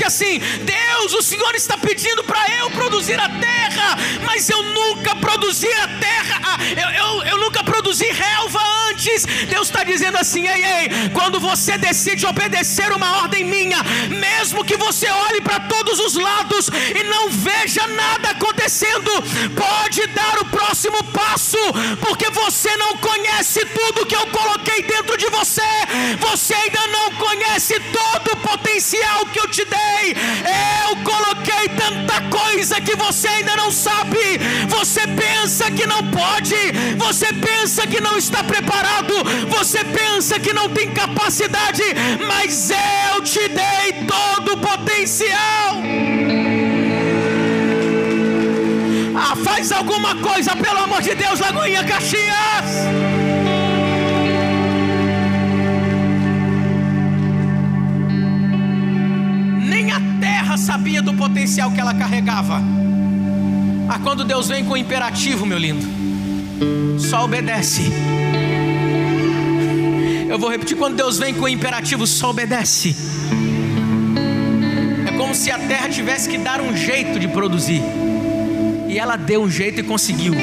[0.04, 5.68] Assim: Deus, o Senhor está pedindo para eu produzir a terra, mas eu nunca produzi
[5.84, 9.24] a terra, ah, eu, eu, eu nunca produzi relva antes.
[9.48, 14.76] Deus está dizendo assim: ei, ei, quando você decide obedecer uma ordem minha, mesmo que
[14.76, 19.10] você olhe para todos os lados e não veja nada acontecendo,
[19.54, 21.58] pode dar o próximo passo,
[22.00, 25.62] porque você não conhece tudo que eu coloquei dentro de você,
[26.18, 30.16] você ainda não conhece todo o potencial que eu te dei.
[30.88, 34.18] Eu coloquei tanta coisa que você ainda não sabe.
[34.68, 36.56] Você pensa que não pode,
[36.96, 39.14] você pensa que não está preparado,
[39.48, 41.82] você pensa que não tem capacidade,
[42.26, 45.82] mas eu te dei todo o potencial.
[49.20, 52.68] Ah, faz alguma coisa, pelo amor de Deus, Lagoinha Caxias.
[59.60, 62.87] Nem a terra sabia do potencial que ela carregava.
[63.88, 65.86] Ah, quando Deus vem com o imperativo, meu lindo,
[66.98, 67.90] só obedece.
[70.28, 72.94] Eu vou repetir: quando Deus vem com o imperativo, só obedece.
[75.06, 77.82] É como se a terra tivesse que dar um jeito de produzir.
[78.88, 80.34] E ela deu um jeito e conseguiu,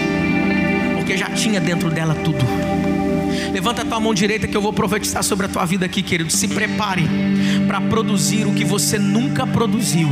[0.95, 2.43] porque já tinha dentro dela tudo.
[3.53, 6.31] Levanta a tua mão direita que eu vou profetizar sobre a tua vida aqui, querido.
[6.31, 7.08] Se prepare
[7.67, 10.10] para produzir o que você nunca produziu.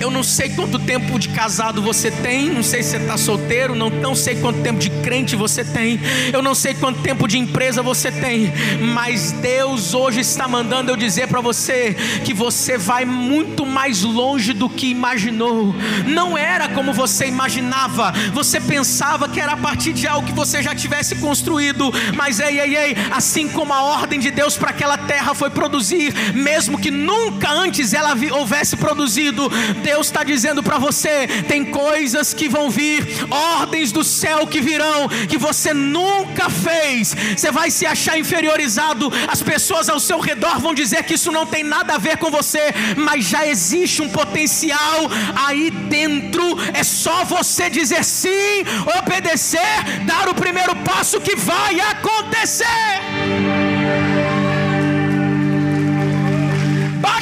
[0.00, 3.74] Eu não sei quanto tempo de casado você tem, não sei se você está solteiro,
[3.74, 6.00] não, não sei quanto tempo de crente você tem,
[6.32, 8.50] eu não sei quanto tempo de empresa você tem,
[8.94, 14.54] mas Deus hoje está mandando eu dizer para você que você vai muito mais longe
[14.54, 15.74] do que imaginou.
[16.06, 20.62] Não era como você imaginava, você pensava que era a partir de algo que você
[20.62, 24.96] já tivesse construído, mas ei, ei, ei, assim como a ordem de Deus para aquela
[24.96, 29.50] terra foi produzir, mesmo que nunca antes ela houvesse produzido,
[29.82, 35.08] Deus está dizendo para você: tem coisas que vão vir, ordens do céu que virão,
[35.28, 37.14] que você nunca fez.
[37.36, 41.46] Você vai se achar inferiorizado, as pessoas ao seu redor vão dizer que isso não
[41.46, 46.42] tem nada a ver com você, mas já existe um potencial aí dentro.
[46.74, 48.64] É só você dizer sim,
[48.98, 49.60] obedecer,
[50.04, 53.69] dar o primeiro passo que vai acontecer.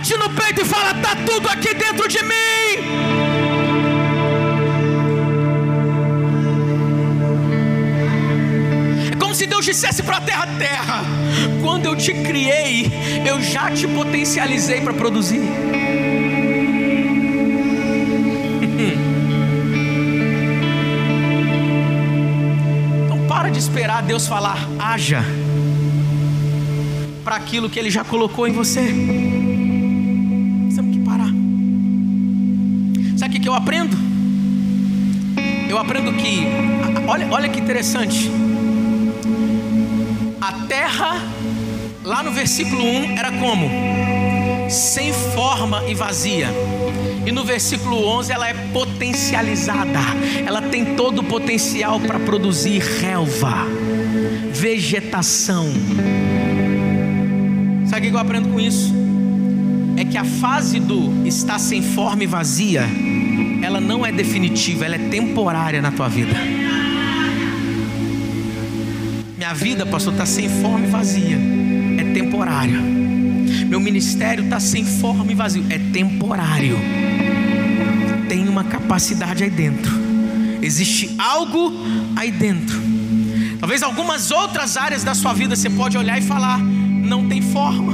[0.08, 2.32] Bate no peito e fala: está tudo aqui dentro de mim.
[9.12, 11.04] É como se Deus dissesse para a terra: Terra,
[11.60, 12.90] quando eu te criei,
[13.26, 15.42] eu já te potencializei para produzir.
[23.04, 25.22] Então para de esperar Deus falar, haja
[27.22, 29.27] para aquilo que Ele já colocou em você.
[33.48, 33.96] Eu aprendo?
[35.68, 36.46] Eu aprendo que,
[37.06, 38.30] olha, olha que interessante.
[40.40, 41.22] A terra,
[42.04, 43.70] lá no versículo 1, era como?
[44.68, 46.48] Sem forma e vazia.
[47.24, 50.00] E no versículo 11 ela é potencializada.
[50.46, 53.66] Ela tem todo o potencial para produzir relva,
[54.52, 55.72] vegetação.
[57.86, 58.94] Sabe o que eu aprendo com isso?
[59.96, 62.86] É que a fase do estar sem forma e vazia,
[63.78, 66.34] ela não é definitiva, ela é temporária na tua vida.
[69.36, 71.38] Minha vida, pastor, está sem forma e vazia,
[71.98, 72.80] é temporário.
[73.68, 76.76] Meu ministério está sem forma e vazio, é temporário.
[78.28, 79.92] Tem uma capacidade aí dentro,
[80.60, 81.72] existe algo
[82.16, 82.76] aí dentro.
[83.60, 87.92] Talvez algumas outras áreas da sua vida você pode olhar e falar: não tem forma,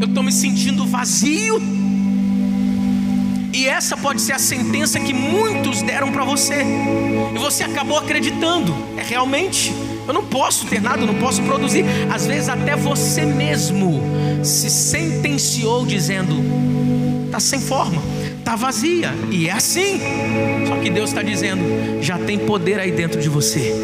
[0.00, 1.77] eu estou me sentindo vazio.
[3.58, 6.62] E essa pode ser a sentença que muitos deram para você,
[7.34, 9.74] e você acabou acreditando, é realmente.
[10.06, 11.84] Eu não posso ter nada, eu não posso produzir.
[12.08, 14.00] Às vezes até você mesmo
[14.44, 16.36] se sentenciou dizendo:
[17.26, 18.00] está sem forma,
[18.38, 19.12] está vazia.
[19.28, 20.00] E é assim.
[20.68, 21.60] Só que Deus está dizendo:
[22.00, 23.74] já tem poder aí dentro de você.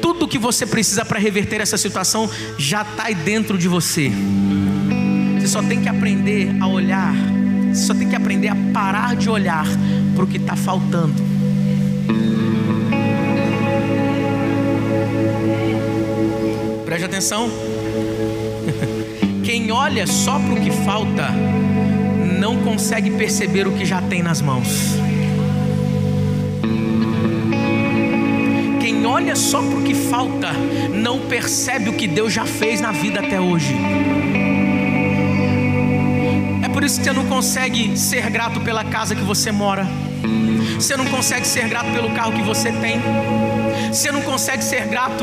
[0.00, 4.10] Tudo que você precisa para reverter essa situação já está aí dentro de você.
[5.38, 7.37] Você só tem que aprender a olhar.
[7.78, 9.64] Você só tem que aprender a parar de olhar
[10.16, 11.14] para o que está faltando.
[16.84, 17.48] Preste atenção.
[19.44, 21.28] Quem olha só para o que falta,
[22.40, 24.96] não consegue perceber o que já tem nas mãos.
[28.80, 30.52] Quem olha só para o que falta,
[30.92, 33.72] não percebe o que Deus já fez na vida até hoje.
[36.88, 39.86] Isso que você não consegue ser grato pela casa que você mora.
[40.74, 42.98] Você não consegue ser grato pelo carro que você tem.
[43.92, 45.22] Você não consegue ser grato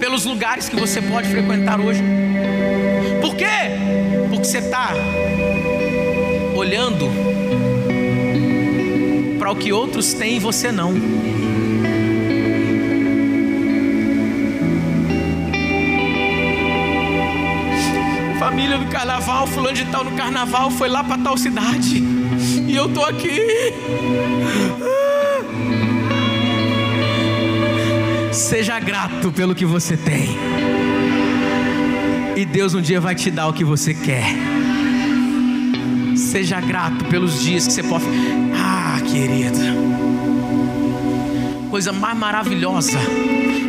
[0.00, 2.02] pelos lugares que você pode frequentar hoje.
[3.20, 3.44] Por quê?
[4.30, 4.94] Porque você está
[6.56, 7.06] olhando
[9.38, 10.94] para o que outros têm e você não.
[18.48, 22.02] Família do carnaval, fulano de tal no carnaval foi lá para tal cidade.
[22.66, 23.42] E eu tô aqui.
[28.32, 30.30] Seja grato pelo que você tem.
[32.36, 34.34] E Deus um dia vai te dar o que você quer.
[36.16, 38.06] Seja grato pelos dias que você pode.
[38.56, 39.58] Ah, querido.
[41.68, 42.98] Coisa mais maravilhosa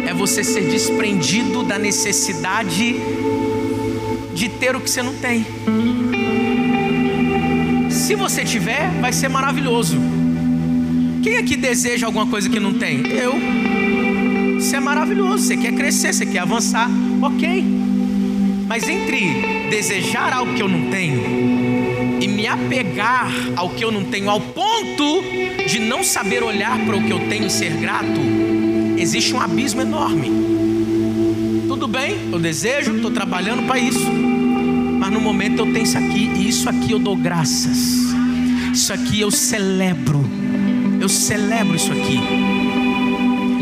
[0.08, 2.96] é você ser desprendido da necessidade
[4.40, 5.46] de ter o que você não tem.
[7.90, 9.98] Se você tiver, vai ser maravilhoso.
[11.22, 13.06] Quem aqui deseja alguma coisa que não tem?
[13.06, 13.34] Eu.
[14.58, 15.44] Isso é maravilhoso.
[15.44, 16.90] Você quer crescer, você quer avançar,
[17.22, 17.66] ok.
[18.66, 21.22] Mas entre desejar algo que eu não tenho
[22.22, 25.22] e me apegar ao que eu não tenho, ao ponto
[25.68, 28.22] de não saber olhar para o que eu tenho e ser grato,
[28.98, 30.32] existe um abismo enorme.
[31.68, 34.29] Tudo bem, eu desejo, estou trabalhando para isso,
[35.20, 37.78] no momento eu tenho isso aqui e isso aqui eu dou graças.
[38.74, 40.24] Isso aqui eu celebro.
[41.00, 42.18] Eu celebro isso aqui.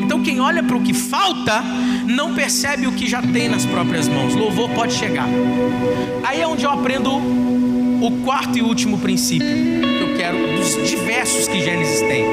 [0.03, 1.64] Então quem olha para o que falta
[2.05, 4.36] não percebe o que já tem nas próprias mãos.
[4.36, 5.28] Louvor pode chegar.
[6.24, 11.47] Aí é onde eu aprendo o quarto e último princípio que eu quero dos diversos
[11.47, 12.24] que Gênesis tem.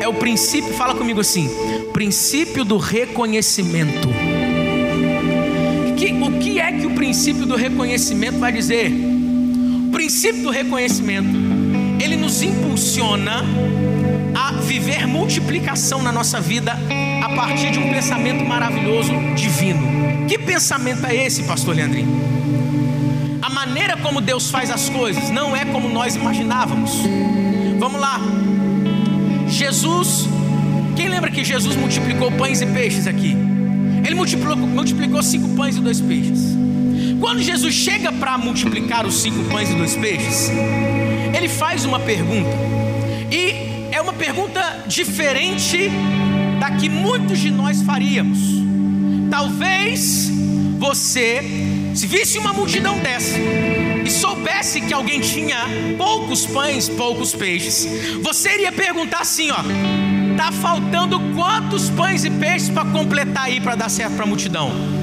[0.00, 1.50] É o princípio, fala comigo assim,
[1.92, 4.08] princípio do reconhecimento.
[6.78, 8.90] Que, o princípio do reconhecimento vai dizer?
[9.88, 11.36] O princípio do reconhecimento,
[12.02, 13.44] ele nos impulsiona
[14.34, 16.78] a viver multiplicação na nossa vida
[17.22, 20.26] a partir de um pensamento maravilhoso divino.
[20.28, 22.08] Que pensamento é esse, pastor Leandrinho?
[23.42, 26.92] A maneira como Deus faz as coisas não é como nós imaginávamos.
[27.78, 28.20] Vamos lá.
[29.48, 30.28] Jesus,
[30.96, 33.36] quem lembra que Jesus multiplicou pães e peixes aqui?
[34.04, 36.55] Ele multiplicou, multiplicou cinco pães e dois peixes.
[37.20, 40.50] Quando Jesus chega para multiplicar os cinco pães e dois peixes,
[41.34, 42.50] ele faz uma pergunta.
[43.30, 45.90] E é uma pergunta diferente
[46.60, 48.38] da que muitos de nós faríamos.
[49.30, 50.30] Talvez
[50.78, 51.42] você,
[51.94, 53.36] se visse uma multidão dessa
[54.04, 55.56] e soubesse que alguém tinha
[55.96, 57.88] poucos pães, poucos peixes,
[58.22, 59.56] você iria perguntar assim, ó:
[60.36, 64.95] tá faltando quantos pães e peixes para completar aí para dar certo para a multidão?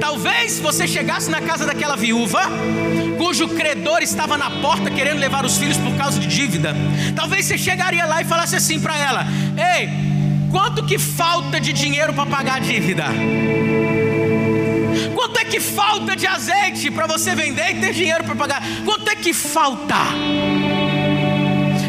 [0.00, 2.40] Talvez você chegasse na casa daquela viúva,
[3.16, 6.74] cujo credor estava na porta querendo levar os filhos por causa de dívida.
[7.16, 9.26] Talvez você chegaria lá e falasse assim para ela:
[9.56, 9.88] Ei,
[10.50, 13.04] quanto que falta de dinheiro para pagar a dívida?
[15.14, 18.62] Quanto é que falta de azeite para você vender e ter dinheiro para pagar?
[18.84, 19.96] Quanto é que falta?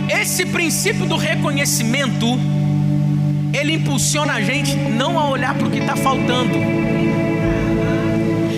[0.09, 2.39] Esse princípio do reconhecimento,
[3.65, 6.53] ele impulsiona a gente não a olhar para o que está faltando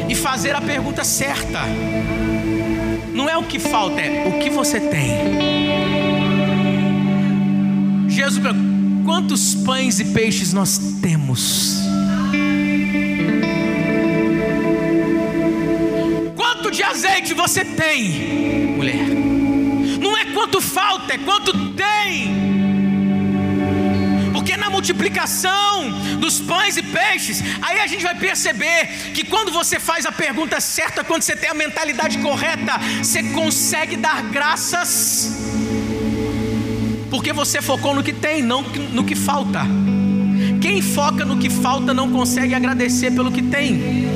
[0.09, 1.61] e fazer a pergunta certa.
[3.13, 5.11] Não é o que falta, é o que você tem.
[8.09, 8.43] Jesus
[9.05, 11.77] quantos pães e peixes nós temos?
[16.35, 19.07] Quanto de azeite você tem, mulher?
[20.01, 22.56] Não é quanto falta, é quanto tem.
[24.97, 30.11] Multiplicação dos pães e peixes, aí a gente vai perceber que quando você faz a
[30.11, 35.37] pergunta certa, quando você tem a mentalidade correta, você consegue dar graças.
[37.11, 39.61] Porque você focou no que tem, não no que falta.
[40.59, 44.07] Quem foca no que falta não consegue agradecer pelo que tem.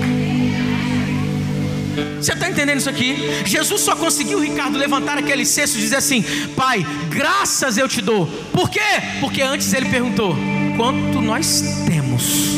[2.20, 3.18] Você está entendendo isso aqui?
[3.46, 6.24] Jesus só conseguiu, Ricardo, levantar aquele cesto e dizer assim:
[6.56, 8.26] Pai, graças eu te dou.
[8.52, 8.80] Por quê?
[9.20, 10.36] Porque antes ele perguntou:
[10.76, 12.56] quanto nós temos?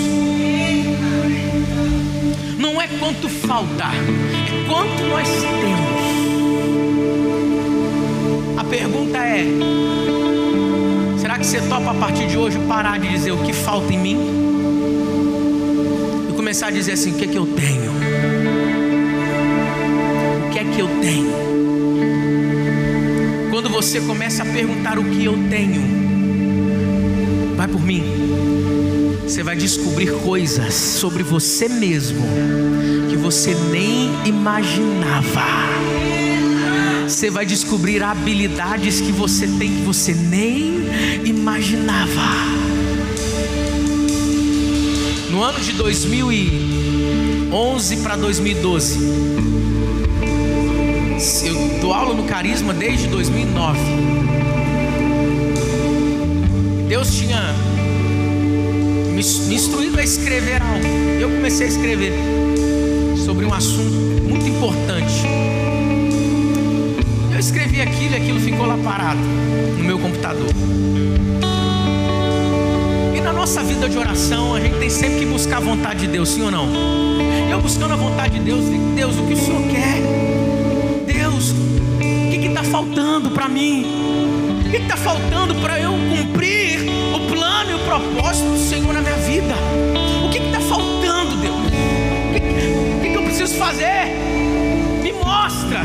[2.57, 6.03] Não é quanto falta, é quanto nós temos.
[8.57, 9.45] A pergunta é:
[11.19, 13.97] será que você topa a partir de hoje parar de dizer o que falta em
[13.97, 14.17] mim?
[16.29, 17.93] E começar a dizer assim: o que é que eu tenho?
[20.53, 21.33] que é que eu tenho?
[23.49, 25.81] Quando você começa a perguntar o que eu tenho,
[27.63, 28.03] vai por mim.
[29.23, 32.21] você vai descobrir coisas sobre você mesmo
[33.09, 35.45] que você nem imaginava.
[37.07, 40.73] Você vai descobrir habilidades que você tem que você nem
[41.23, 42.21] imaginava.
[45.29, 48.99] No ano de 2011 para 2012,
[51.45, 53.79] eu dou aula no Carisma desde 2009.
[56.93, 57.41] Deus tinha
[59.15, 60.85] me instruído a escrever algo.
[61.19, 62.13] Eu comecei a escrever
[63.17, 65.23] sobre um assunto muito importante.
[67.33, 70.45] Eu escrevi aquilo e aquilo ficou lá parado no meu computador.
[73.17, 76.07] E na nossa vida de oração, a gente tem sempre que buscar a vontade de
[76.09, 76.67] Deus, sim ou não?
[77.49, 78.65] Eu buscando a vontade de Deus,
[78.95, 81.11] Deus, o que o Senhor quer?
[81.11, 83.83] Deus, o que está faltando para mim?
[84.67, 86.82] O que está faltando para eu cumprir
[87.43, 89.53] plano e o propósito do Senhor na minha vida?
[90.25, 91.55] O que está faltando, Deus?
[91.57, 94.15] O que, o que eu preciso fazer?
[95.01, 95.81] Me mostra.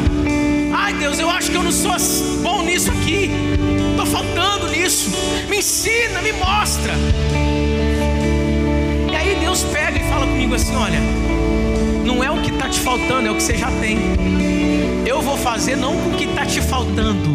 [0.73, 1.97] Ai, Deus, eu acho que eu não sou
[2.43, 3.31] bom nisso aqui.
[3.91, 5.11] Estou faltando nisso.
[5.49, 6.95] Me ensina, me mostra.
[9.11, 11.01] E aí Deus pega e fala comigo assim: olha,
[12.05, 13.99] não é o que está te faltando, é o que você já tem.
[15.05, 17.31] Eu vou fazer não com o que está te faltando,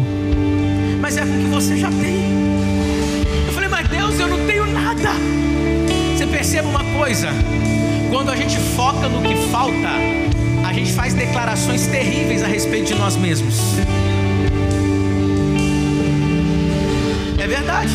[0.98, 2.53] mas é com o que você já tem.
[4.14, 5.10] Deus, eu não tenho nada.
[6.16, 7.28] Você perceba uma coisa:
[8.10, 9.88] quando a gente foca no que falta,
[10.66, 13.56] a gente faz declarações terríveis a respeito de nós mesmos.
[17.38, 17.90] É verdade.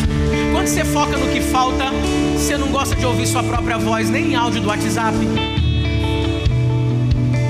[0.52, 1.86] Quando você foca no que falta,
[2.34, 5.16] você não gosta de ouvir sua própria voz, nem em áudio do WhatsApp.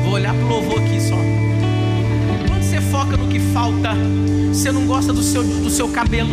[0.05, 1.17] Vou olhar pro louvor aqui só.
[2.49, 3.91] Quando você foca no que falta,
[4.53, 6.31] você não gosta do seu, do seu cabelo.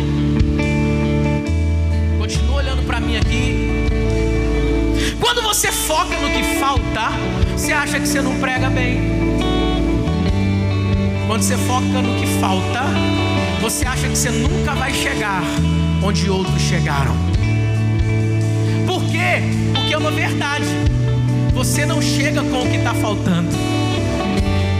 [5.28, 7.10] Quando você foca no que falta,
[7.52, 8.98] você acha que você não prega bem.
[11.26, 12.84] Quando você foca no que falta,
[13.60, 15.42] você acha que você nunca vai chegar
[16.02, 17.14] onde outros chegaram.
[18.86, 19.42] Por quê?
[19.74, 20.64] Porque é uma verdade.
[21.52, 23.50] Você não chega com o que está faltando.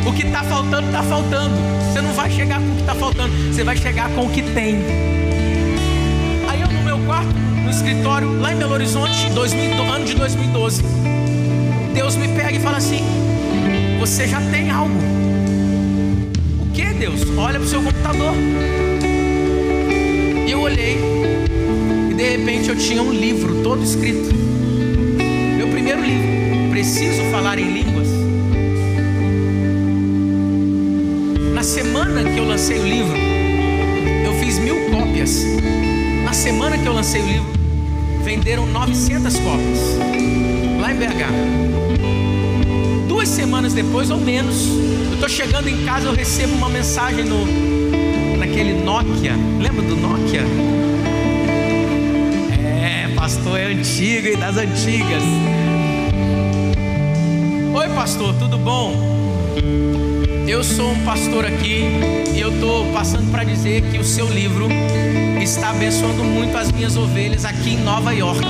[0.06, 1.54] O que está faltando, está faltando.
[1.92, 3.52] Você não vai chegar com o que está faltando.
[3.52, 4.78] Você vai chegar com o que tem.
[7.78, 10.82] Escritório, lá em Belo Horizonte, 2000, ano de 2012.
[11.94, 13.00] Deus me pega e fala assim:
[14.00, 14.92] Você já tem algo.
[16.60, 17.22] O que, Deus?
[17.36, 18.34] Olha para o seu computador.
[20.46, 20.98] E eu olhei.
[22.10, 24.34] E de repente eu tinha um livro todo escrito.
[25.56, 26.70] Meu primeiro livro.
[26.70, 28.08] Preciso falar em línguas.
[31.54, 33.16] Na semana que eu lancei o livro,
[34.24, 35.44] eu fiz mil cópias.
[36.24, 37.57] Na semana que eu lancei o livro,
[38.24, 39.78] venderam 900 cópias.
[40.80, 41.68] Lá em BH.
[43.08, 44.66] Duas semanas depois ou menos,
[45.08, 47.46] eu estou chegando em casa, eu recebo uma mensagem no
[48.36, 49.34] naquele Nokia.
[49.58, 50.42] Lembra do Nokia?
[52.80, 55.22] É, pastor é antigo e das antigas.
[57.74, 58.94] Oi, pastor, tudo bom?
[60.48, 61.84] Eu sou um pastor aqui
[62.34, 64.66] e eu estou passando para dizer que o seu livro
[65.42, 68.46] está abençoando muito as minhas ovelhas aqui em Nova York.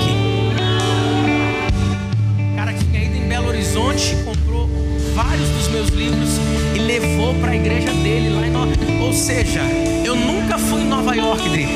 [2.52, 4.70] O cara tinha ido em Belo Horizonte, comprou
[5.12, 6.30] vários dos meus livros
[6.76, 8.72] e levou para a igreja dele lá em Nova
[9.02, 9.62] Ou seja,
[10.04, 11.66] eu nunca fui em Nova York, Dri,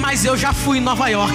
[0.00, 1.34] mas eu já fui em Nova York.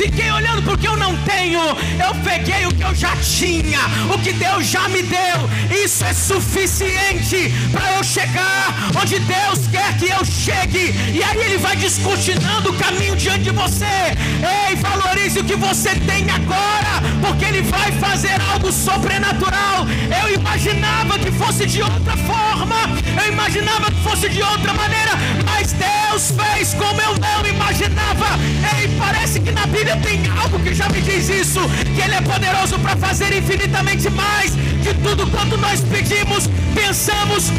[0.00, 1.60] Fiquei olhando porque eu não tenho.
[1.60, 3.80] Eu peguei o que eu já tinha,
[4.14, 5.38] o que Deus já me deu.
[5.84, 10.94] Isso é suficiente para eu chegar onde Deus quer que eu chegue.
[11.12, 13.84] E aí Ele vai descortinando o caminho diante de você.
[13.84, 14.76] Ei,
[15.20, 19.86] valorize o que você tem agora, porque Ele vai fazer algo sobrenatural.
[20.22, 22.76] Eu imaginava que fosse de outra forma,
[23.22, 25.12] eu imaginava que fosse de outra maneira,
[25.44, 28.38] mas Deus fez como eu não imaginava.
[28.78, 31.60] Ei, parece que na Bíblia tem algo que já me diz isso:
[31.94, 37.50] que Ele é poderoso para fazer infinitamente mais de tudo quanto nós pedimos, pensamos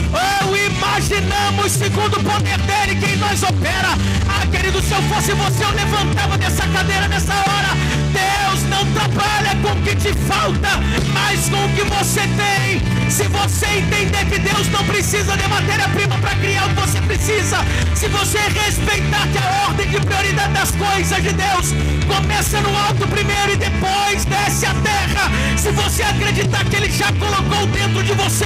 [0.44, 3.90] ou imaginamos, segundo o poder dele que em nós opera.
[4.28, 7.70] Ah, querido, se eu fosse você, eu levantava dessa cadeira nessa hora.
[8.12, 8.41] Deus
[8.72, 10.70] não trabalha com o que te falta,
[11.14, 12.82] mas com o que você tem.
[13.10, 17.58] Se você entender que Deus não precisa de matéria-prima para criar o que você precisa,
[17.94, 21.74] se você respeitar que a ordem de prioridade das coisas de Deus
[22.08, 27.12] começa no alto primeiro e depois desce a terra, se você acreditar que Ele já
[27.14, 28.46] colocou dentro de você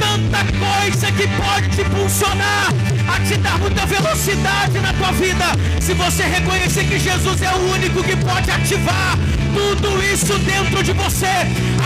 [0.00, 5.44] tanta coisa que pode te impulsionar a te dar muita velocidade na tua vida.
[5.80, 9.18] Se você reconhecer que Jesus é o único que pode ativar
[9.52, 11.26] tudo isso dentro de você,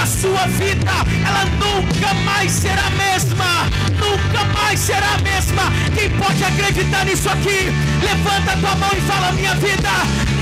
[0.00, 0.92] a sua vida,
[1.26, 3.84] ela nunca mais será a mesma.
[3.98, 5.62] Nunca mais será a mesma.
[5.96, 7.72] Quem pode acreditar nisso aqui?
[8.02, 9.90] Levanta a tua mão e fala: Minha vida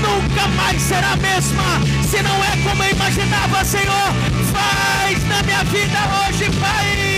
[0.01, 1.63] nunca mais será a mesma.
[2.09, 4.13] Se não é como eu imaginava, Senhor,
[4.51, 7.12] faz na minha vida hoje, Pai.